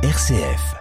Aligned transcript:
RCF. 0.00 0.76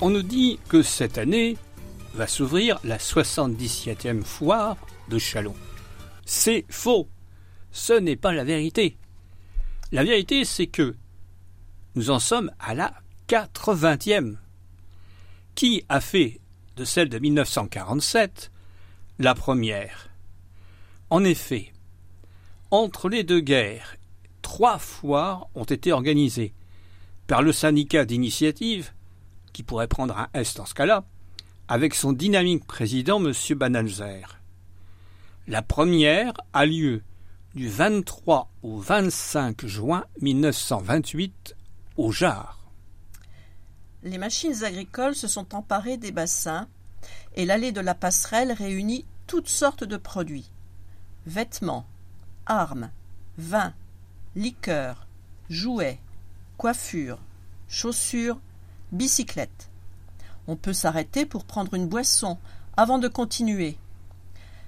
On 0.00 0.10
nous 0.10 0.22
dit 0.22 0.58
que 0.68 0.82
cette 0.82 1.16
année 1.16 1.56
va 2.14 2.26
s'ouvrir 2.26 2.80
la 2.82 2.98
77e 2.98 4.24
foire 4.24 4.76
de 5.08 5.18
Chalon. 5.20 5.54
C'est 6.26 6.64
faux. 6.68 7.08
Ce 7.70 7.92
n'est 7.92 8.16
pas 8.16 8.32
la 8.32 8.42
vérité. 8.42 8.96
La 9.92 10.02
vérité, 10.02 10.44
c'est 10.44 10.66
que 10.66 10.96
nous 11.98 12.10
en 12.10 12.20
sommes 12.20 12.52
à 12.60 12.74
la 12.74 12.94
80e. 13.28 14.36
Qui 15.56 15.84
a 15.88 16.00
fait 16.00 16.40
de 16.76 16.84
celle 16.84 17.08
de 17.08 17.18
1947 17.18 18.52
la 19.18 19.34
première? 19.34 20.08
En 21.10 21.24
effet, 21.24 21.72
entre 22.70 23.08
les 23.08 23.24
deux 23.24 23.40
guerres, 23.40 23.96
trois 24.42 24.78
foires 24.78 25.48
ont 25.56 25.64
été 25.64 25.90
organisées 25.90 26.54
par 27.26 27.42
le 27.42 27.50
syndicat 27.50 28.04
d'initiative, 28.04 28.92
qui 29.52 29.64
pourrait 29.64 29.88
prendre 29.88 30.16
un 30.16 30.28
S 30.34 30.54
dans 30.54 30.66
ce 30.66 30.74
cas-là, 30.74 31.04
avec 31.66 31.96
son 31.96 32.12
dynamique 32.12 32.64
président 32.64 33.18
M. 33.20 33.32
Banalzer. 33.56 34.38
La 35.48 35.62
première 35.62 36.32
a 36.52 36.64
lieu 36.64 37.02
du 37.56 37.68
23 37.68 38.52
au 38.62 38.78
25 38.78 39.66
juin 39.66 40.04
1928 40.20 41.56
au 41.98 42.12
Jard. 42.12 42.58
Les 44.04 44.18
machines 44.18 44.64
agricoles 44.64 45.16
se 45.16 45.28
sont 45.28 45.54
emparées 45.54 45.96
des 45.98 46.12
bassins 46.12 46.68
et 47.34 47.44
l'allée 47.44 47.72
de 47.72 47.80
la 47.80 47.94
passerelle 47.94 48.52
réunit 48.52 49.04
toutes 49.26 49.48
sortes 49.48 49.84
de 49.84 49.96
produits 49.96 50.50
vêtements, 51.26 51.84
armes, 52.46 52.90
vins, 53.36 53.74
liqueurs, 54.34 55.06
jouets, 55.50 55.98
coiffures, 56.56 57.20
chaussures, 57.68 58.40
bicyclettes. 58.92 59.68
On 60.46 60.56
peut 60.56 60.72
s'arrêter 60.72 61.26
pour 61.26 61.44
prendre 61.44 61.74
une 61.74 61.88
boisson 61.88 62.38
avant 62.78 62.98
de 62.98 63.08
continuer. 63.08 63.76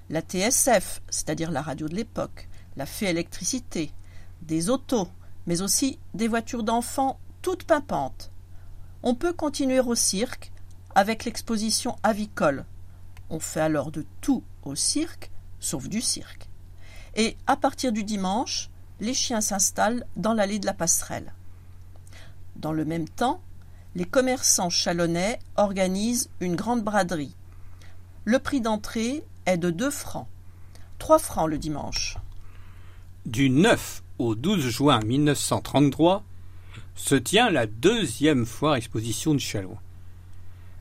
La 0.09 0.21
TSF, 0.21 1.01
c'est-à-dire 1.09 1.49
la 1.49 1.63
radio 1.63 1.87
de 1.87 1.95
l'époque, 1.95 2.47
la 2.75 2.85
fée 2.85 3.09
électricité, 3.09 3.91
des 4.43 4.69
autos, 4.69 5.07
mais 5.47 5.61
aussi 5.61 5.99
des 6.13 6.27
voitures 6.27 6.63
d'enfants 6.63 7.19
toutes 7.41 7.63
pimpantes. 7.63 8.31
On 9.03 9.15
peut 9.15 9.33
continuer 9.33 9.79
au 9.79 9.95
cirque 9.95 10.51
avec 10.93 11.25
l'exposition 11.25 11.95
avicole. 12.03 12.65
On 13.29 13.39
fait 13.39 13.61
alors 13.61 13.91
de 13.91 14.05
tout 14.21 14.43
au 14.63 14.75
cirque, 14.75 15.31
sauf 15.59 15.87
du 15.87 16.01
cirque. 16.01 16.47
Et 17.15 17.37
à 17.47 17.55
partir 17.57 17.91
du 17.91 18.03
dimanche, 18.03 18.69
les 18.99 19.13
chiens 19.13 19.41
s'installent 19.41 20.05
dans 20.15 20.33
l'allée 20.33 20.59
de 20.59 20.65
la 20.65 20.73
passerelle. 20.73 21.33
Dans 22.55 22.73
le 22.73 22.85
même 22.85 23.09
temps, 23.09 23.41
les 23.95 24.05
commerçants 24.05 24.69
chalonnais 24.69 25.39
organisent 25.55 26.29
une 26.39 26.55
grande 26.55 26.83
braderie. 26.83 27.35
Le 28.23 28.39
prix 28.39 28.61
d'entrée 28.61 29.23
est 29.45 29.57
de 29.57 29.71
2 29.71 29.89
francs. 29.89 30.27
3 30.99 31.19
francs 31.19 31.49
le 31.49 31.57
dimanche. 31.57 32.17
Du 33.25 33.49
9 33.49 34.03
au 34.19 34.35
12 34.35 34.69
juin 34.69 34.99
1933 34.99 36.23
se 36.95 37.15
tient 37.15 37.49
la 37.49 37.65
deuxième 37.65 38.45
foire 38.45 38.75
exposition 38.75 39.33
de 39.33 39.39
Chalon. 39.39 39.77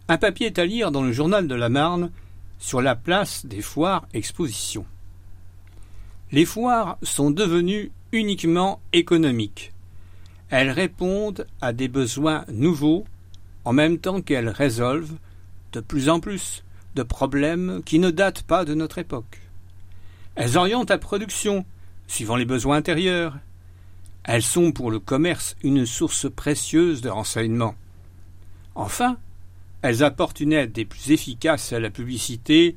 Un 0.08 0.18
papier 0.18 0.46
est 0.48 0.58
à 0.58 0.66
lire 0.66 0.90
dans 0.90 1.02
le 1.02 1.12
journal 1.12 1.46
de 1.46 1.54
la 1.54 1.68
Marne 1.68 2.10
sur 2.58 2.82
la 2.82 2.96
place 2.96 3.46
des 3.46 3.62
foires 3.62 4.06
expositions. 4.12 4.86
Les 6.32 6.44
foires 6.44 6.98
sont 7.02 7.30
devenues 7.30 7.90
uniquement 8.12 8.80
économiques. 8.92 9.72
Elles 10.48 10.70
répondent 10.70 11.46
à 11.60 11.72
des 11.72 11.88
besoins 11.88 12.44
nouveaux 12.48 13.04
en 13.64 13.72
même 13.72 13.98
temps 13.98 14.20
qu'elles 14.20 14.48
résolvent 14.48 15.16
de 15.72 15.80
plus 15.80 16.08
en 16.08 16.20
plus 16.20 16.64
de 16.96 17.02
problèmes 17.02 17.82
qui 17.84 17.98
ne 17.98 18.10
datent 18.10 18.42
pas 18.42 18.64
de 18.64 18.74
notre 18.74 18.98
époque. 18.98 19.40
Elles 20.34 20.56
orientent 20.56 20.90
la 20.90 20.98
production 20.98 21.64
suivant 22.10 22.34
les 22.34 22.44
besoins 22.44 22.76
intérieurs. 22.76 23.38
Elles 24.24 24.42
sont 24.42 24.72
pour 24.72 24.90
le 24.90 24.98
commerce 24.98 25.56
une 25.62 25.86
source 25.86 26.28
précieuse 26.28 27.02
de 27.02 27.08
renseignements. 27.08 27.76
Enfin, 28.74 29.16
elles 29.82 30.02
apportent 30.02 30.40
une 30.40 30.52
aide 30.52 30.72
des 30.72 30.84
plus 30.84 31.12
efficaces 31.12 31.72
à 31.72 31.78
la 31.78 31.88
publicité 31.88 32.76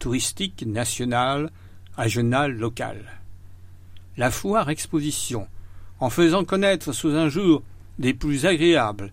touristique 0.00 0.66
nationale, 0.66 1.50
régionale, 1.96 2.52
locale. 2.52 3.20
La 4.16 4.32
foire 4.32 4.68
exposition, 4.68 5.46
en 6.00 6.10
faisant 6.10 6.44
connaître 6.44 6.92
sous 6.92 7.10
un 7.10 7.28
jour 7.28 7.62
des 8.00 8.14
plus 8.14 8.46
agréables 8.46 9.12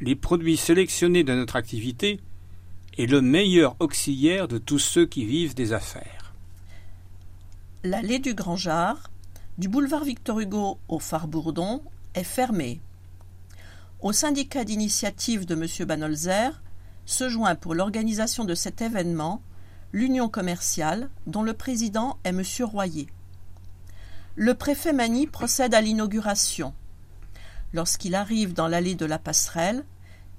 les 0.00 0.14
produits 0.14 0.56
sélectionnés 0.56 1.24
de 1.24 1.34
notre 1.34 1.56
activité, 1.56 2.20
est 2.96 3.06
le 3.06 3.20
meilleur 3.20 3.76
auxiliaire 3.80 4.48
de 4.48 4.56
tous 4.56 4.78
ceux 4.78 5.04
qui 5.04 5.26
vivent 5.26 5.54
des 5.54 5.74
affaires. 5.74 6.19
L'allée 7.82 8.18
du 8.18 8.34
Grand 8.34 8.56
Jard, 8.56 9.10
du 9.56 9.66
boulevard 9.68 10.04
Victor 10.04 10.38
Hugo 10.38 10.78
au 10.88 10.98
phare 10.98 11.28
Bourdon, 11.28 11.82
est 12.14 12.24
fermée. 12.24 12.82
Au 14.02 14.12
syndicat 14.12 14.64
d'initiative 14.64 15.46
de 15.46 15.54
M. 15.54 15.86
Banolzer 15.86 16.60
se 17.06 17.30
joint 17.30 17.54
pour 17.54 17.74
l'organisation 17.74 18.44
de 18.44 18.54
cet 18.54 18.82
événement 18.82 19.40
l'Union 19.94 20.28
commerciale, 20.28 21.08
dont 21.26 21.42
le 21.42 21.54
président 21.54 22.18
est 22.24 22.28
M. 22.28 22.42
Royer. 22.60 23.06
Le 24.36 24.54
préfet 24.54 24.92
Mani 24.92 25.26
procède 25.26 25.72
à 25.72 25.80
l'inauguration. 25.80 26.74
Lorsqu'il 27.72 28.14
arrive 28.14 28.52
dans 28.52 28.68
l'allée 28.68 28.94
de 28.94 29.06
la 29.06 29.18
passerelle, 29.18 29.86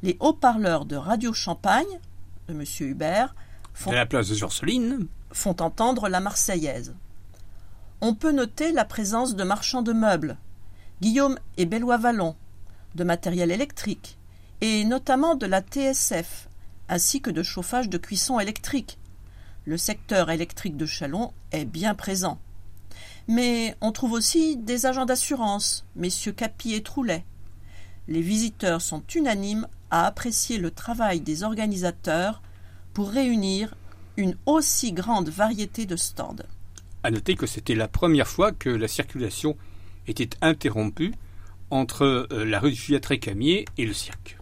les 0.03 0.15
haut-parleurs 0.19 0.85
de 0.85 0.95
Radio 0.95 1.33
Champagne, 1.33 1.99
de 2.47 2.53
M. 2.53 2.63
Hubert, 2.81 3.33
font, 3.73 3.91
la 3.91 4.05
place 4.05 4.29
de 4.29 5.09
font 5.31 5.55
entendre 5.59 6.07
la 6.07 6.19
Marseillaise. 6.19 6.93
On 8.03 8.15
peut 8.15 8.31
noter 8.31 8.71
la 8.71 8.83
présence 8.83 9.35
de 9.35 9.43
marchands 9.43 9.83
de 9.83 9.93
meubles, 9.93 10.37
Guillaume 11.01 11.37
et 11.57 11.67
Bellois 11.67 11.97
Vallon, 11.97 12.35
de 12.95 13.03
matériel 13.03 13.51
électrique, 13.51 14.17
et 14.59 14.85
notamment 14.85 15.35
de 15.35 15.45
la 15.45 15.61
TSF, 15.61 16.49
ainsi 16.89 17.21
que 17.21 17.29
de 17.29 17.43
chauffage 17.43 17.89
de 17.89 17.99
cuisson 17.99 18.39
électrique. 18.39 18.97
Le 19.65 19.77
secteur 19.77 20.31
électrique 20.31 20.77
de 20.77 20.87
Chalon 20.87 21.31
est 21.51 21.65
bien 21.65 21.93
présent. 21.93 22.39
Mais 23.27 23.77
on 23.81 23.91
trouve 23.91 24.13
aussi 24.13 24.57
des 24.57 24.87
agents 24.87 25.05
d'assurance, 25.05 25.85
messieurs 25.95 26.31
Capi 26.31 26.73
et 26.73 26.81
Troulet. 26.81 27.23
Les 28.07 28.21
visiteurs 28.21 28.81
sont 28.81 29.03
unanimes 29.13 29.67
à 29.91 30.07
apprécier 30.07 30.57
le 30.57 30.71
travail 30.71 31.21
des 31.21 31.43
organisateurs 31.43 32.41
pour 32.95 33.11
réunir 33.11 33.75
une 34.17 34.35
aussi 34.47 34.91
grande 34.91 35.29
variété 35.29 35.85
de 35.85 35.95
stands. 35.95 36.47
À 37.03 37.11
noter 37.11 37.35
que 37.35 37.47
c'était 37.47 37.75
la 37.75 37.87
première 37.87 38.27
fois 38.27 38.51
que 38.51 38.69
la 38.69 38.87
circulation 38.87 39.57
était 40.07 40.37
interrompue 40.41 41.13
entre 41.69 42.27
euh, 42.31 42.45
la 42.45 42.59
rue 42.59 42.71
du 42.71 42.99
Camier 43.19 43.65
et 43.77 43.85
le 43.85 43.93
cirque. 43.93 44.37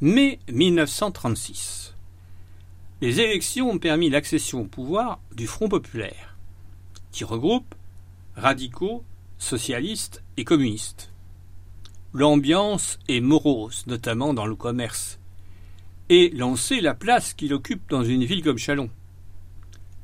Mai 0.00 0.40
1936. 0.50 1.94
Les 3.00 3.20
élections 3.20 3.70
ont 3.70 3.78
permis 3.78 4.10
l'accession 4.10 4.62
au 4.62 4.64
pouvoir 4.64 5.20
du 5.34 5.46
Front 5.46 5.68
populaire, 5.68 6.36
qui 7.12 7.24
regroupe 7.24 7.74
radicaux, 8.36 9.04
socialistes 9.38 10.22
et 10.36 10.44
communistes. 10.44 11.12
L'ambiance 12.12 12.98
est 13.08 13.20
morose, 13.20 13.84
notamment 13.86 14.34
dans 14.34 14.46
le 14.46 14.56
commerce, 14.56 15.18
et 16.08 16.30
l'on 16.30 16.56
sait 16.56 16.80
la 16.80 16.94
place 16.94 17.34
qu'il 17.34 17.54
occupe 17.54 17.88
dans 17.88 18.04
une 18.04 18.24
ville 18.24 18.42
comme 18.42 18.58
Chalon. 18.58 18.90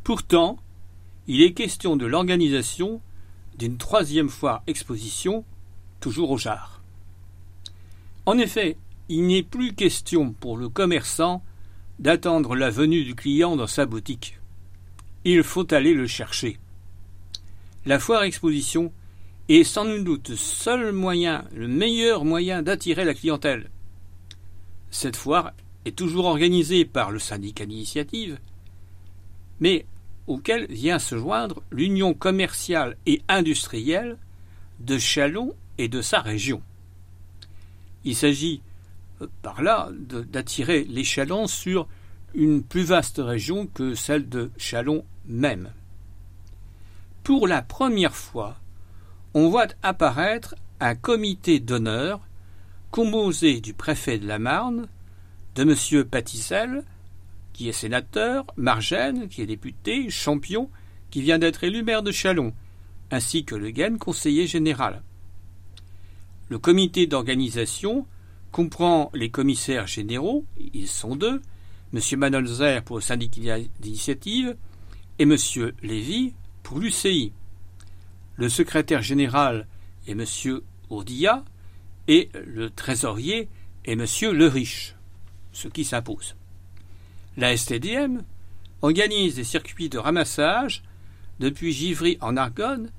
Pourtant, 0.05 0.59
il 1.33 1.43
est 1.43 1.53
question 1.53 1.97
de 1.97 2.07
l'organisation 2.07 3.01
d'une 3.57 3.77
troisième 3.77 4.29
foire 4.29 4.65
exposition, 4.67 5.45
toujours 6.01 6.33
au 6.33 6.37
Jard. 6.37 6.83
En 8.27 8.37
effet, 8.37 8.77
il 9.09 9.29
n'est 9.29 9.45
plus 9.45 9.73
question 9.73 10.33
pour 10.33 10.57
le 10.57 10.69
commerçant 10.69 11.45
d'attendre 12.01 12.57
la 12.57 12.69
venue 12.69 13.05
du 13.05 13.15
client 13.15 13.55
dans 13.55 13.69
sa 13.69 13.87
boutique. 13.87 14.41
Il 15.25 15.45
faut 15.45 15.73
aller 15.73 15.95
le 15.95 16.09
chercher. 16.09 16.59
La 17.87 18.01
foire 18.01 18.25
exposition 18.25 18.93
est 19.49 19.63
sans 19.63 19.85
nul 19.85 20.03
doute 20.03 20.31
le 20.31 20.37
seul 20.37 20.91
moyen, 20.91 21.45
le 21.55 21.69
meilleur 21.69 22.25
moyen 22.25 22.61
d'attirer 22.61 23.05
la 23.05 23.15
clientèle. 23.15 23.71
Cette 24.91 25.15
foire 25.15 25.53
est 25.85 25.97
toujours 25.97 26.25
organisée 26.25 26.85
par 26.85 27.13
le 27.13 27.21
syndicat 27.21 27.67
d'initiative, 27.67 28.41
mais 29.61 29.87
auquel 30.27 30.67
vient 30.67 30.99
se 30.99 31.17
joindre 31.17 31.63
l'Union 31.71 32.15
commerciale 32.15 32.97
et 33.07 33.23
industrielle 33.29 34.17
de 34.81 34.99
Chalon 34.99 35.55
et 35.79 35.89
de 35.89 36.03
sa 36.03 36.21
région. 36.21 36.63
Il 38.05 38.17
s'agit 38.17 38.63
euh, 39.21 39.27
par 39.43 39.63
là 39.63 39.91
d'attirer 39.93 40.85
les 40.85 41.05
Chalons 41.05 41.47
sur 41.47 41.89
une 42.35 42.63
plus 42.63 42.85
vaste 42.85 43.21
région 43.23 43.67
que 43.67 43.95
celle 43.95 44.29
de 44.29 44.51
Chalon 44.57 45.05
même. 45.27 45.71
Pour 47.25 47.47
la 47.47 47.63
première 47.63 48.15
fois, 48.15 48.57
on 49.35 49.49
voit 49.49 49.69
apparaître 49.83 50.55
un 50.81 50.95
comité 50.95 51.61
d'honneur 51.61 52.21
composé 52.91 53.61
du 53.61 53.75
préfet 53.75 54.19
de 54.19 54.27
la 54.27 54.39
Marne, 54.39 54.89
de 55.55 55.63
M. 55.63 56.05
Patissel, 56.05 56.85
qui 57.61 57.69
est 57.69 57.73
sénateur, 57.73 58.47
Margène, 58.57 59.29
qui 59.29 59.43
est 59.43 59.47
député, 59.47 60.09
Champion, 60.09 60.71
qui 61.11 61.21
vient 61.21 61.39
d'être 61.39 61.63
élu 61.63 61.83
maire 61.83 62.03
de 62.03 62.11
Chalon, 62.11 62.55
ainsi 63.11 63.45
que 63.45 63.55
Le 63.55 63.71
Guen, 63.71 63.99
conseiller 63.99 64.47
général. 64.47 65.03
Le 66.49 66.59
comité 66.59 67.07
d'organisation 67.07 68.07
comprend 68.51 69.11
les 69.13 69.29
commissaires 69.29 69.87
généraux, 69.87 70.47
ils 70.73 70.89
sont 70.89 71.17
deux, 71.17 71.43
M. 71.93 72.01
Manolzer 72.17 72.81
pour 72.83 72.97
le 72.97 73.03
syndicat 73.03 73.59
d'initiative 73.79 74.57
et 75.19 75.25
M. 75.25 75.37
Lévy 75.83 76.33
pour 76.63 76.79
l'UCI. 76.79 77.35
Le 78.37 78.49
secrétaire 78.49 79.03
général 79.03 79.67
est 80.07 80.13
M. 80.13 80.25
Ourdia 80.89 81.45
et 82.09 82.31
le 82.43 82.71
trésorier 82.71 83.51
est 83.85 83.93
M. 83.93 84.07
Le 84.33 84.47
Riche, 84.47 84.97
ce 85.53 85.69
qui 85.69 85.85
s'impose. 85.85 86.37
La 87.41 87.57
STDM 87.57 88.21
organise 88.83 89.37
des 89.37 89.45
circuits 89.45 89.89
de 89.89 89.97
ramassage 89.97 90.83
depuis 91.39 91.73
Givry 91.73 92.19
en 92.21 92.37
Argonne 92.37 92.91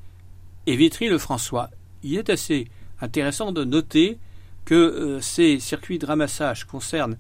et 0.66 0.76
Vitry-le-François. 0.76 1.70
Il 2.02 2.18
est 2.18 2.28
assez 2.32 2.68
intéressant 3.02 3.52
de 3.52 3.64
noter 3.64 4.18
que 4.66 4.74
euh, 4.74 5.22
ces 5.22 5.60
circuits 5.60 6.00
de 6.00 6.08
ramassage 6.08 6.66
concernent 6.66 7.18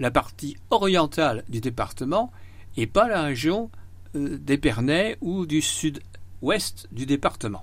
la 0.00 0.10
partie 0.10 0.56
orientale 0.70 1.44
du 1.48 1.60
département 1.60 2.32
et 2.76 2.88
pas 2.88 3.06
la 3.06 3.22
région 3.22 3.70
euh, 4.16 4.36
d'Épernay 4.36 5.16
ou 5.20 5.46
du 5.46 5.62
sud-ouest 5.62 6.88
du 6.90 7.06
département. 7.06 7.62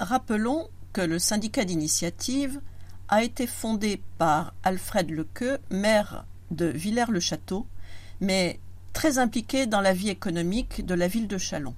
Rappelons 0.00 0.68
que 0.92 1.02
le 1.02 1.20
syndicat 1.20 1.64
d'initiative 1.64 2.60
a 3.06 3.22
été 3.22 3.46
fondé 3.46 4.02
par 4.18 4.52
Alfred 4.64 5.08
Lequeux, 5.12 5.58
maire 5.70 6.24
de 6.50 6.66
Villers-le-Château, 6.66 7.66
mais 8.20 8.58
très 8.92 9.18
impliqué 9.18 9.66
dans 9.66 9.80
la 9.80 9.92
vie 9.92 10.08
économique 10.08 10.84
de 10.84 10.94
la 10.94 11.08
ville 11.08 11.28
de 11.28 11.38
Chalon. 11.38 11.74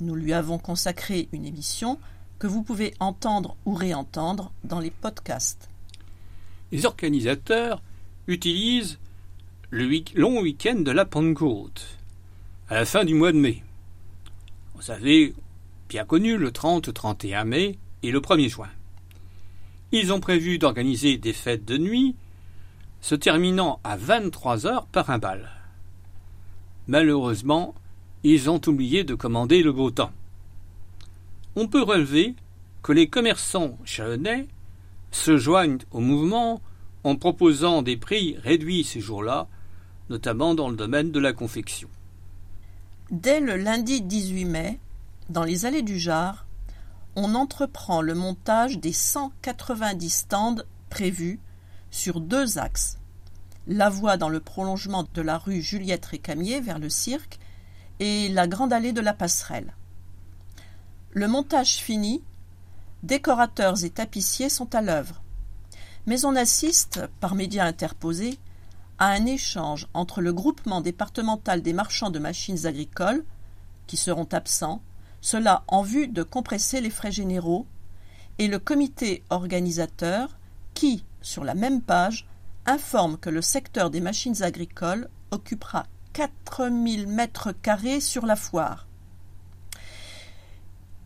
Nous 0.00 0.14
lui 0.14 0.32
avons 0.32 0.58
consacré 0.58 1.28
une 1.32 1.44
émission 1.44 1.98
que 2.38 2.46
vous 2.46 2.62
pouvez 2.62 2.94
entendre 3.00 3.56
ou 3.64 3.74
réentendre 3.74 4.52
dans 4.64 4.80
les 4.80 4.90
podcasts. 4.90 5.68
Les 6.72 6.86
organisateurs 6.86 7.82
utilisent 8.26 8.98
le 9.70 9.88
long 10.14 10.40
week-end 10.40 10.80
de 10.80 10.90
la 10.90 11.04
Pentecôte, 11.04 11.86
à 12.68 12.74
la 12.74 12.84
fin 12.84 13.04
du 13.04 13.14
mois 13.14 13.32
de 13.32 13.38
mai. 13.38 13.62
Vous 14.74 14.90
avez 14.90 15.34
bien 15.88 16.04
connu 16.04 16.36
le 16.36 16.50
30-31 16.50 17.44
mai 17.44 17.78
et 18.02 18.10
le 18.10 18.20
1er 18.20 18.48
juin. 18.48 18.70
Ils 19.92 20.12
ont 20.12 20.20
prévu 20.20 20.58
d'organiser 20.58 21.18
des 21.18 21.32
fêtes 21.32 21.64
de 21.64 21.78
nuit, 21.78 22.16
se 23.04 23.14
terminant 23.14 23.80
à 23.84 23.98
23 23.98 24.66
heures 24.66 24.86
par 24.86 25.10
un 25.10 25.18
bal. 25.18 25.50
Malheureusement, 26.86 27.74
ils 28.22 28.48
ont 28.48 28.62
oublié 28.66 29.04
de 29.04 29.14
commander 29.14 29.62
le 29.62 29.72
beau 29.72 29.90
temps. 29.90 30.12
On 31.54 31.68
peut 31.68 31.82
relever 31.82 32.34
que 32.82 32.92
les 32.92 33.10
commerçants 33.10 33.76
chalonnais 33.84 34.48
se 35.10 35.36
joignent 35.36 35.80
au 35.90 36.00
mouvement 36.00 36.62
en 37.04 37.16
proposant 37.16 37.82
des 37.82 37.98
prix 37.98 38.38
réduits 38.38 38.84
ces 38.84 39.00
jours-là, 39.00 39.48
notamment 40.08 40.54
dans 40.54 40.70
le 40.70 40.76
domaine 40.76 41.10
de 41.10 41.20
la 41.20 41.34
confection. 41.34 41.90
Dès 43.10 43.40
le 43.40 43.56
lundi 43.56 44.00
18 44.00 44.46
mai, 44.46 44.80
dans 45.28 45.44
les 45.44 45.66
allées 45.66 45.82
du 45.82 45.98
Jard, 45.98 46.46
on 47.16 47.34
entreprend 47.34 48.00
le 48.00 48.14
montage 48.14 48.78
des 48.78 48.94
190 48.94 50.08
stands 50.08 50.62
prévus 50.88 51.38
sur 51.94 52.20
deux 52.20 52.58
axes. 52.58 52.98
La 53.66 53.88
voie 53.88 54.16
dans 54.16 54.28
le 54.28 54.40
prolongement 54.40 55.06
de 55.14 55.22
la 55.22 55.38
rue 55.38 55.62
Juliette 55.62 56.04
Récamier 56.04 56.60
vers 56.60 56.78
le 56.78 56.90
cirque 56.90 57.38
et 58.00 58.28
la 58.28 58.46
grande 58.46 58.72
allée 58.72 58.92
de 58.92 59.00
la 59.00 59.14
passerelle. 59.14 59.74
Le 61.12 61.28
montage 61.28 61.76
fini, 61.76 62.22
décorateurs 63.02 63.84
et 63.84 63.90
tapissiers 63.90 64.48
sont 64.48 64.74
à 64.74 64.82
l'œuvre 64.82 65.22
mais 66.06 66.24
on 66.24 66.36
assiste, 66.36 67.00
par 67.20 67.34
médias 67.34 67.64
interposés, 67.64 68.38
à 68.98 69.08
un 69.08 69.26
échange 69.26 69.88
entre 69.94 70.20
le 70.20 70.32
groupement 70.32 70.80
départemental 70.80 71.62
des 71.62 71.72
marchands 71.72 72.10
de 72.10 72.18
machines 72.18 72.66
agricoles, 72.66 73.24
qui 73.86 73.96
seront 73.96 74.28
absents, 74.32 74.82
cela 75.20 75.64
en 75.68 75.82
vue 75.82 76.08
de 76.08 76.22
compresser 76.22 76.80
les 76.80 76.90
frais 76.90 77.12
généraux, 77.12 77.66
et 78.38 78.48
le 78.48 78.58
comité 78.58 79.22
organisateur, 79.30 80.36
qui, 80.74 81.04
sur 81.24 81.42
la 81.42 81.54
même 81.54 81.80
page, 81.80 82.28
informe 82.66 83.16
que 83.18 83.30
le 83.30 83.42
secteur 83.42 83.90
des 83.90 84.00
machines 84.00 84.42
agricoles 84.42 85.08
occupera 85.30 85.86
4000 86.12 87.08
mètres 87.08 87.52
carrés 87.52 88.00
sur 88.00 88.26
la 88.26 88.36
foire. 88.36 88.86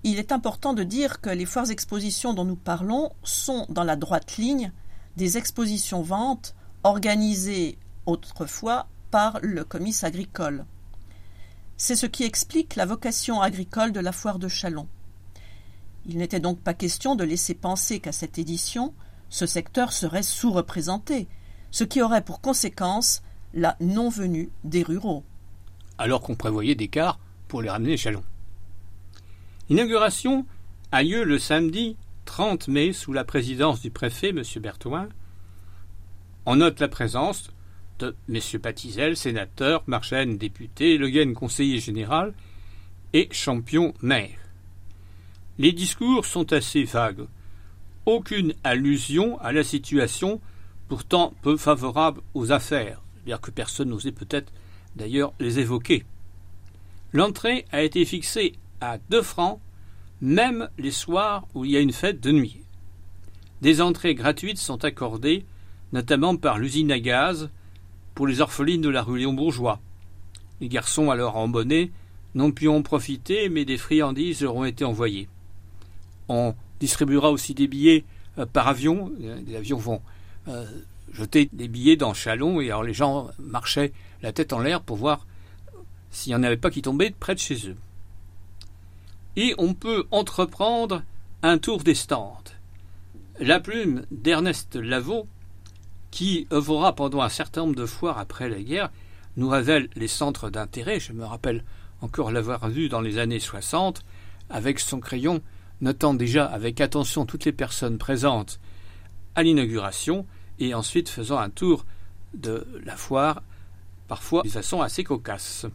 Il 0.04 0.18
est 0.18 0.32
important 0.32 0.74
de 0.74 0.82
dire 0.82 1.20
que 1.20 1.30
les 1.30 1.46
foires 1.46 1.70
expositions 1.70 2.34
dont 2.34 2.44
nous 2.44 2.56
parlons 2.56 3.10
sont 3.22 3.66
dans 3.68 3.84
la 3.84 3.96
droite 3.96 4.36
ligne 4.36 4.72
des 5.16 5.38
expositions 5.38 6.02
ventes 6.02 6.54
organisées 6.82 7.78
autrefois 8.06 8.86
par 9.10 9.38
le 9.42 9.64
comice 9.64 10.04
agricole. 10.04 10.64
C'est 11.76 11.96
ce 11.96 12.06
qui 12.06 12.24
explique 12.24 12.76
la 12.76 12.86
vocation 12.86 13.40
agricole 13.40 13.92
de 13.92 14.00
la 14.00 14.12
foire 14.12 14.38
de 14.38 14.48
Chalon. 14.48 14.88
Il 16.06 16.18
n'était 16.18 16.40
donc 16.40 16.60
pas 16.60 16.74
question 16.74 17.14
de 17.14 17.24
laisser 17.24 17.54
penser 17.54 18.00
qu'à 18.00 18.12
cette 18.12 18.38
édition, 18.38 18.94
ce 19.30 19.46
secteur 19.46 19.92
serait 19.92 20.22
sous-représenté, 20.22 21.28
ce 21.70 21.84
qui 21.84 22.02
aurait 22.02 22.24
pour 22.24 22.40
conséquence 22.40 23.22
la 23.54 23.76
non-venue 23.80 24.50
des 24.64 24.82
ruraux. 24.82 25.24
Alors 25.98 26.20
qu'on 26.20 26.36
prévoyait 26.36 26.74
des 26.74 26.88
cars 26.88 27.18
pour 27.48 27.62
les 27.62 27.70
ramener 27.70 27.94
à 27.94 27.96
Chalon. 27.96 28.24
L'inauguration 29.68 30.46
a 30.92 31.02
lieu 31.02 31.24
le 31.24 31.38
samedi 31.38 31.96
30 32.24 32.68
mai 32.68 32.92
sous 32.92 33.12
la 33.12 33.24
présidence 33.24 33.80
du 33.80 33.90
préfet, 33.90 34.30
M. 34.30 34.42
Berthoin. 34.60 35.08
On 36.46 36.56
note 36.56 36.80
la 36.80 36.88
présence 36.88 37.50
de 37.98 38.14
M. 38.28 38.60
Patizel, 38.60 39.16
sénateur, 39.16 39.82
Marchène, 39.86 40.38
député, 40.38 40.98
Le 40.98 41.08
Guen, 41.08 41.34
conseiller 41.34 41.80
général, 41.80 42.34
et 43.12 43.28
Champion, 43.32 43.94
maire. 44.02 44.38
Les 45.58 45.72
discours 45.72 46.24
sont 46.24 46.52
assez 46.52 46.84
vagues. 46.84 47.26
Aucune 48.08 48.54
allusion 48.64 49.38
à 49.38 49.52
la 49.52 49.62
situation 49.62 50.40
pourtant 50.88 51.34
peu 51.42 51.58
favorable 51.58 52.22
aux 52.32 52.52
affaires, 52.52 53.02
bien 53.26 53.36
que 53.36 53.50
personne 53.50 53.90
n'osait 53.90 54.12
peut-être 54.12 54.50
d'ailleurs 54.96 55.34
les 55.38 55.58
évoquer. 55.58 56.06
L'entrée 57.12 57.66
a 57.70 57.82
été 57.82 58.06
fixée 58.06 58.54
à 58.80 58.96
deux 59.10 59.20
francs 59.20 59.60
même 60.22 60.70
les 60.78 60.90
soirs 60.90 61.46
où 61.52 61.66
il 61.66 61.72
y 61.72 61.76
a 61.76 61.80
une 61.80 61.92
fête 61.92 62.18
de 62.18 62.32
nuit. 62.32 62.62
Des 63.60 63.82
entrées 63.82 64.14
gratuites 64.14 64.56
sont 64.56 64.86
accordées, 64.86 65.44
notamment 65.92 66.34
par 66.34 66.56
l'usine 66.56 66.90
à 66.90 67.00
gaz, 67.00 67.50
pour 68.14 68.26
les 68.26 68.40
orphelines 68.40 68.80
de 68.80 68.88
la 68.88 69.02
rue 69.02 69.18
Léon 69.18 69.34
Bourgeois. 69.34 69.80
Les 70.62 70.70
garçons, 70.70 71.10
alors 71.10 71.36
en 71.36 71.46
bonnet, 71.46 71.90
n'ont 72.34 72.52
pu 72.52 72.68
en 72.68 72.80
profiter, 72.80 73.50
mais 73.50 73.66
des 73.66 73.76
friandises 73.76 74.40
leur 74.40 74.56
ont 74.56 74.64
été 74.64 74.86
envoyées. 74.86 75.28
On 76.30 76.54
distribuera 76.80 77.30
aussi 77.30 77.54
des 77.54 77.66
billets 77.66 78.04
euh, 78.38 78.46
par 78.46 78.68
avion. 78.68 79.12
Les 79.46 79.56
avions 79.56 79.78
vont 79.78 80.00
euh, 80.48 80.64
jeter 81.12 81.48
des 81.52 81.68
billets 81.68 81.96
dans 81.96 82.14
Chalon, 82.14 82.60
et 82.60 82.66
alors 82.66 82.82
les 82.82 82.94
gens 82.94 83.28
marchaient 83.38 83.92
la 84.22 84.32
tête 84.32 84.52
en 84.52 84.60
l'air 84.60 84.80
pour 84.82 84.96
voir 84.96 85.26
s'il 86.10 86.32
n'y 86.32 86.36
en 86.36 86.42
avait 86.42 86.56
pas 86.56 86.70
qui 86.70 86.82
tombaient 86.82 87.14
près 87.18 87.34
de 87.34 87.40
chez 87.40 87.68
eux 87.68 87.76
et 89.38 89.54
on 89.56 89.72
peut 89.72 90.04
entreprendre 90.10 91.04
un 91.44 91.58
tour 91.58 91.84
des 91.84 91.94
stands. 91.94 92.42
La 93.38 93.60
plume 93.60 94.04
d'Ernest 94.10 94.74
Lavaux, 94.74 95.28
qui 96.10 96.48
œuvrera 96.52 96.92
pendant 96.92 97.22
un 97.22 97.28
certain 97.28 97.60
nombre 97.60 97.76
de 97.76 97.86
foires 97.86 98.18
après 98.18 98.48
la 98.48 98.60
guerre, 98.60 98.90
nous 99.36 99.48
révèle 99.48 99.90
les 99.94 100.08
centres 100.08 100.50
d'intérêt. 100.50 100.98
Je 100.98 101.12
me 101.12 101.24
rappelle 101.24 101.62
encore 102.00 102.32
l'avoir 102.32 102.68
vu 102.68 102.88
dans 102.88 103.00
les 103.00 103.18
années 103.18 103.38
60, 103.38 104.02
avec 104.50 104.80
son 104.80 104.98
crayon, 104.98 105.40
notant 105.80 106.14
déjà 106.14 106.44
avec 106.44 106.80
attention 106.80 107.26
toutes 107.26 107.44
les 107.44 107.52
personnes 107.52 107.98
présentes 107.98 108.60
à 109.34 109.42
l'inauguration, 109.42 110.26
et 110.58 110.74
ensuite 110.74 111.08
faisant 111.08 111.38
un 111.38 111.50
tour 111.50 111.86
de 112.34 112.66
la 112.84 112.96
foire, 112.96 113.42
parfois 114.08 114.42
de 114.42 114.48
façon 114.48 114.82
assez 114.82 115.04
cocasse. 115.04 115.66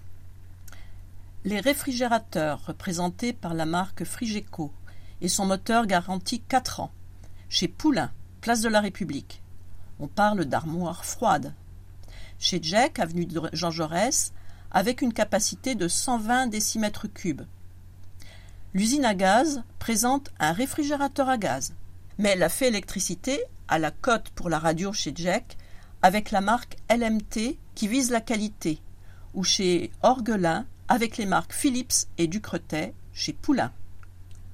Les 1.45 1.60
réfrigérateurs 1.60 2.65
représentés 2.65 3.33
par 3.33 3.53
la 3.53 3.65
marque 3.65 4.03
Frigeco 4.03 4.72
et 5.22 5.27
son 5.27 5.45
moteur 5.45 5.86
garantit 5.86 6.41
4 6.41 6.81
ans. 6.81 6.91
Chez 7.50 7.67
Poulain, 7.67 8.12
place 8.41 8.62
de 8.62 8.69
la 8.69 8.81
République. 8.81 9.41
On 10.00 10.07
parle 10.07 10.45
d'armoire 10.45 11.05
froide. 11.05 11.53
Chez 12.39 12.60
Jack, 12.62 13.00
avenue 13.00 13.25
de 13.25 13.41
Jean 13.53 13.72
Jaurès, 13.72 14.33
avec 14.72 15.01
une 15.01 15.13
capacité 15.13 15.75
de 15.75 15.88
120 15.88 16.48
décimètres 16.48 17.07
cubes. 17.07 17.43
L'usine 18.75 19.05
à 19.05 19.13
gaz 19.13 19.61
présente 19.77 20.31
un 20.39 20.51
réfrigérateur 20.51 21.29
à 21.29 21.37
gaz. 21.37 21.75
Mais 22.17 22.35
la 22.35 22.49
fait 22.49 22.69
électricité 22.69 23.39
a 23.67 23.77
la 23.77 23.91
cote 23.91 24.29
pour 24.33 24.49
la 24.49 24.57
radio 24.57 24.91
chez 24.91 25.11
Jack 25.15 25.57
avec 26.01 26.31
la 26.31 26.41
marque 26.41 26.77
LMT 26.89 27.57
qui 27.75 27.87
vise 27.87 28.09
la 28.09 28.19
qualité, 28.19 28.79
ou 29.35 29.43
chez 29.43 29.91
Orgelin 30.01 30.65
avec 30.87 31.17
les 31.17 31.27
marques 31.27 31.53
Philips 31.53 32.07
et 32.17 32.25
Ducretet 32.25 32.93
chez 33.13 33.33
Poulain. 33.33 33.71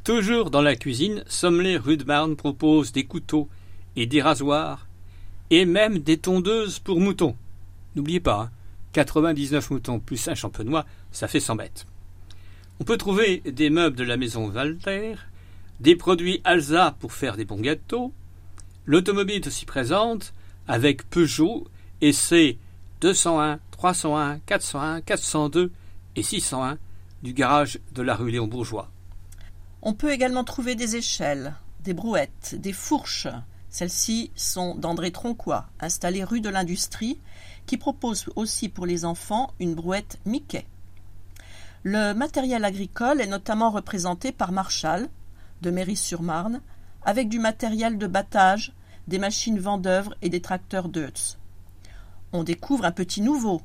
Toujours 0.03 0.51
dans 0.51 0.61
la 0.61 0.75
cuisine, 0.75 1.23
Sommelet 1.27 1.77
Rudmarn 1.77 2.35
propose 2.35 2.91
des 2.91 3.05
couteaux 3.05 3.47
et 3.95 4.05
des 4.05 4.21
rasoirs 4.21 4.87
et 5.49 5.65
même 5.65 5.99
des 5.99 6.17
tondeuses 6.17 6.79
pour 6.79 6.99
moutons. 6.99 7.35
N'oubliez 7.95 8.19
pas, 8.19 8.51
99 8.93 9.63
hein, 9.63 9.67
moutons 9.73 9.99
plus 9.99 10.27
un 10.27 10.35
champenois, 10.35 10.85
ça 11.11 11.27
fait 11.27 11.39
100 11.39 11.55
bêtes. 11.55 11.85
On 12.81 12.85
peut 12.85 12.97
trouver 12.97 13.41
des 13.41 13.69
meubles 13.69 13.97
de 13.97 14.05
la 14.05 14.15
maison 14.15 14.49
Walter, 14.49 15.15
des 15.81 15.97
produits 15.97 16.39
Alsa 16.45 16.95
pour 16.99 17.11
faire 17.11 17.35
des 17.35 17.43
bons 17.43 17.59
gâteaux. 17.59 18.13
L'automobile 18.85 19.35
est 19.35 19.47
aussi 19.47 19.65
présente 19.65 20.33
avec 20.65 21.09
Peugeot 21.09 21.67
et 21.99 22.13
ses 22.13 22.57
201, 23.01 23.59
301, 23.71 24.39
401, 24.45 25.01
402 25.01 25.73
et 26.15 26.23
601 26.23 26.77
du 27.21 27.33
garage 27.33 27.79
de 27.91 28.01
la 28.01 28.15
rue 28.15 28.31
Léon 28.31 28.47
Bourgeois. 28.47 28.89
On 29.81 29.93
peut 29.93 30.11
également 30.11 30.45
trouver 30.45 30.75
des 30.75 30.95
échelles, 30.95 31.55
des 31.83 31.93
brouettes, 31.93 32.55
des 32.57 32.73
fourches. 32.73 33.27
Celles-ci 33.69 34.31
sont 34.35 34.75
d'André 34.75 35.11
Tronquois, 35.11 35.67
installées 35.81 36.23
rue 36.23 36.41
de 36.41 36.49
l'Industrie, 36.49 37.19
qui 37.65 37.75
propose 37.75 38.29
aussi 38.37 38.69
pour 38.69 38.85
les 38.85 39.03
enfants 39.03 39.53
une 39.59 39.75
brouette 39.75 40.17
Mickey. 40.25 40.65
Le 41.83 42.13
matériel 42.13 42.65
agricole 42.65 43.21
est 43.21 43.27
notamment 43.27 43.71
représenté 43.71 44.33
par 44.33 44.51
Marshall, 44.51 45.07
de 45.61 45.71
Méry-sur-Marne, 45.71 46.61
avec 47.03 47.29
du 47.29 47.39
matériel 47.39 47.97
de 47.97 48.05
battage, 48.05 48.73
des 49.07 49.17
machines 49.17 49.59
vendœuvre 49.59 50.13
et 50.21 50.29
des 50.29 50.41
tracteurs 50.41 50.89
Deutz. 50.89 51.37
On 52.33 52.43
découvre 52.43 52.83
un 52.83 52.91
petit 52.91 53.21
nouveau, 53.21 53.61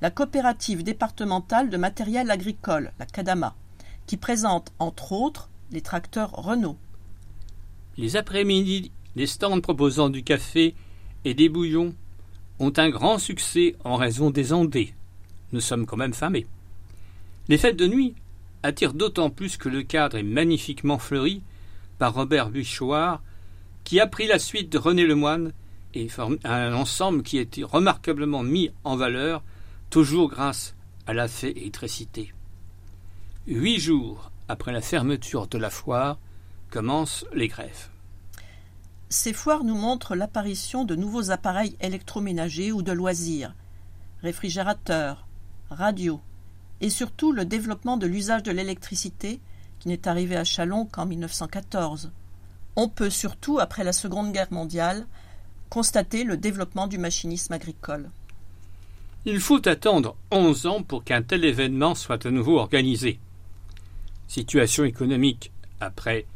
la 0.00 0.10
coopérative 0.10 0.82
départementale 0.82 1.68
de 1.68 1.76
matériel 1.76 2.30
agricole, 2.30 2.92
la 2.98 3.04
CADAMA, 3.04 3.54
qui 4.06 4.16
présente 4.16 4.72
entre 4.78 5.12
autres 5.12 5.50
les 5.70 5.82
tracteurs 5.82 6.30
Renault. 6.30 6.78
Les 7.98 8.16
après-midi, 8.16 8.92
les 9.14 9.26
stands 9.26 9.60
proposant 9.60 10.08
du 10.08 10.22
café 10.22 10.74
et 11.26 11.34
des 11.34 11.50
bouillons 11.50 11.94
ont 12.60 12.72
un 12.78 12.88
grand 12.88 13.18
succès 13.18 13.76
en 13.84 13.96
raison 13.96 14.30
des 14.30 14.54
ondées. 14.54 14.94
Nous 15.52 15.60
sommes 15.60 15.84
quand 15.84 15.96
même 15.98 16.14
famés. 16.14 16.46
Les 17.48 17.58
fêtes 17.58 17.76
de 17.76 17.86
nuit 17.86 18.14
attirent 18.62 18.94
d'autant 18.94 19.30
plus 19.30 19.56
que 19.56 19.68
le 19.68 19.82
cadre 19.82 20.16
est 20.16 20.22
magnifiquement 20.22 20.98
fleuri 20.98 21.42
par 21.98 22.14
Robert 22.14 22.50
Buchoir, 22.50 23.22
qui 23.84 24.00
a 24.00 24.06
pris 24.06 24.26
la 24.26 24.38
suite 24.38 24.70
de 24.70 24.78
René 24.78 25.06
Lemoine 25.06 25.52
et 25.94 26.08
forme 26.08 26.38
un 26.44 26.74
ensemble 26.74 27.22
qui 27.22 27.38
a 27.38 27.42
été 27.42 27.64
remarquablement 27.64 28.42
mis 28.42 28.70
en 28.84 28.96
valeur, 28.96 29.42
toujours 29.90 30.28
grâce 30.28 30.74
à 31.06 31.14
la 31.14 31.28
fée 31.28 31.50
électricité. 31.50 32.32
Huit 33.46 33.80
jours 33.80 34.30
après 34.48 34.72
la 34.72 34.80
fermeture 34.80 35.46
de 35.46 35.58
la 35.58 35.70
foire, 35.70 36.18
commencent 36.70 37.26
les 37.34 37.48
grèves. 37.48 37.90
Ces 39.10 39.32
foires 39.32 39.64
nous 39.64 39.76
montrent 39.76 40.14
l'apparition 40.14 40.84
de 40.84 40.94
nouveaux 40.94 41.30
appareils 41.30 41.76
électroménagers 41.80 42.72
ou 42.72 42.82
de 42.82 42.92
loisirs, 42.92 43.54
réfrigérateurs, 44.22 45.26
radios, 45.70 46.20
et 46.80 46.90
surtout 46.90 47.32
le 47.32 47.44
développement 47.44 47.96
de 47.96 48.06
l'usage 48.06 48.42
de 48.42 48.52
l'électricité 48.52 49.40
qui 49.80 49.88
n'est 49.88 50.08
arrivé 50.08 50.36
à 50.36 50.44
Chalon 50.44 50.86
qu'en 50.86 51.06
1914. 51.06 52.10
On 52.76 52.88
peut 52.88 53.10
surtout, 53.10 53.58
après 53.58 53.84
la 53.84 53.92
Seconde 53.92 54.32
Guerre 54.32 54.52
mondiale, 54.52 55.06
constater 55.68 56.24
le 56.24 56.36
développement 56.36 56.86
du 56.86 56.98
machinisme 56.98 57.52
agricole. 57.52 58.10
Il 59.24 59.40
faut 59.40 59.66
attendre 59.68 60.16
onze 60.30 60.66
ans 60.66 60.82
pour 60.82 61.04
qu'un 61.04 61.22
tel 61.22 61.44
événement 61.44 61.94
soit 61.94 62.24
à 62.24 62.30
nouveau 62.30 62.58
organisé 62.58 63.18
situation 64.28 64.84
économique 64.84 65.50
après 65.80 66.26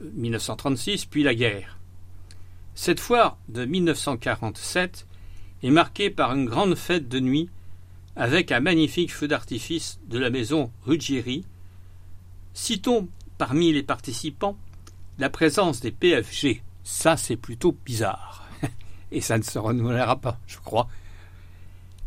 1936, 0.00 1.04
euh, 1.04 1.06
puis 1.10 1.22
la 1.22 1.34
guerre. 1.34 1.78
Cette 2.74 3.00
foire 3.00 3.38
de 3.48 3.64
1947 3.64 5.06
est 5.62 5.70
marquée 5.70 6.10
par 6.10 6.34
une 6.34 6.44
grande 6.44 6.74
fête 6.74 7.08
de 7.08 7.20
nuit 7.20 7.48
avec 8.16 8.50
un 8.50 8.60
magnifique 8.60 9.12
feu 9.12 9.28
d'artifice 9.28 10.00
de 10.08 10.18
la 10.18 10.30
maison 10.30 10.70
Ruggieri. 10.84 11.44
Citons 12.54 13.08
parmi 13.38 13.72
les 13.72 13.82
participants 13.82 14.56
la 15.18 15.30
présence 15.30 15.80
des 15.80 15.92
PFG. 15.92 16.62
Ça, 16.84 17.16
c'est 17.16 17.36
plutôt 17.36 17.76
bizarre. 17.84 18.48
Et 19.12 19.20
ça 19.20 19.38
ne 19.38 19.42
se 19.42 19.58
renouvellera 19.58 20.20
pas, 20.20 20.38
je 20.46 20.58
crois. 20.58 20.88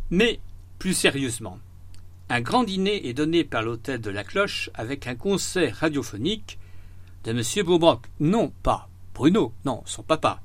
Mais, 0.10 0.40
plus 0.78 0.94
sérieusement, 0.94 1.60
un 2.30 2.42
grand 2.42 2.64
dîner 2.64 3.08
est 3.08 3.14
donné 3.14 3.44
par 3.44 3.64
l'hôtel 3.64 4.02
de 4.02 4.10
la 4.10 4.24
Cloche 4.24 4.70
avec 4.74 5.08
un 5.08 5.16
concert 5.16 5.76
radiophonique 5.76 6.60
de 7.24 7.32
M. 7.32 7.66
Boubrock. 7.66 8.06
Non, 8.20 8.52
pas 8.64 8.90
Bruno, 9.14 9.54
non, 9.66 9.82
son 9.86 10.04
papa. 10.04 10.42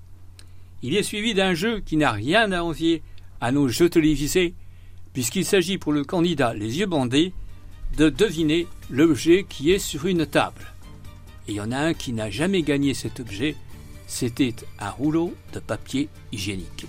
Il 0.83 0.97
est 0.97 1.03
suivi 1.03 1.33
d'un 1.33 1.55
jeu 1.55 1.81
qui 1.81 1.97
n'a 1.97 2.11
rien 2.11 2.51
à 2.51 2.63
envier 2.63 3.03
à 3.41 3.53
nos 3.53 3.69
jeux 3.69 3.89
télévisés, 3.89 4.55
puisqu'il 5.15 5.47
s'agit 5.47 5.79
pour 5.79 5.93
le 5.93 6.05
candidat 6.05 6.53
les 6.53 6.79
yeux 6.79 6.87
bandés 6.87 7.33
de 7.97 8.11
deviner 8.11 8.67
l'objet 8.91 9.47
qui 9.49 9.71
est 9.71 9.79
sur 9.79 10.05
une 10.07 10.27
table. 10.27 10.67
Et 11.49 11.53
il 11.53 11.55
y 11.55 11.61
en 11.61 11.73
a 11.73 11.79
un 11.79 11.95
qui 11.95 12.13
n'a 12.13 12.29
jamais 12.29 12.63
gagné 12.63 12.93
cet 12.93 13.21
objet, 13.21 13.57
c'était 14.07 14.55
un 14.79 14.91
rouleau 14.91 15.33
de 15.55 15.61
papier 15.61 16.09
hygiénique. 16.33 16.87